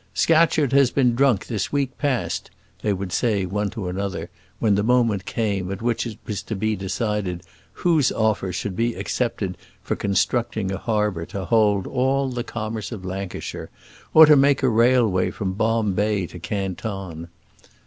"Scatcherd 0.15 0.73
has 0.73 0.89
been 0.89 1.13
drunk 1.13 1.45
this 1.45 1.71
week 1.71 1.95
past," 1.99 2.49
they 2.81 2.91
would 2.91 3.11
say 3.11 3.45
one 3.45 3.69
to 3.69 3.87
another, 3.87 4.31
when 4.57 4.73
the 4.73 4.81
moment 4.81 5.25
came 5.25 5.71
at 5.71 5.83
which 5.83 6.07
it 6.07 6.17
was 6.25 6.41
to 6.41 6.55
be 6.55 6.75
decided 6.75 7.43
whose 7.85 8.11
offer 8.11 8.51
should 8.51 8.75
be 8.75 8.95
accepted 8.95 9.59
for 9.83 9.95
constructing 9.95 10.71
a 10.71 10.79
harbour 10.79 11.27
to 11.27 11.45
hold 11.45 11.85
all 11.85 12.29
the 12.29 12.43
commerce 12.43 12.91
of 12.91 13.05
Lancashire, 13.05 13.69
or 14.11 14.25
to 14.25 14.35
make 14.35 14.63
a 14.63 14.69
railway 14.69 15.29
from 15.29 15.53
Bombay 15.53 16.25
to 16.25 16.39
Canton. 16.39 17.27